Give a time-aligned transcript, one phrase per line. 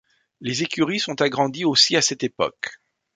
[0.39, 2.79] Les écuries sont agrandies aussi à cette époque.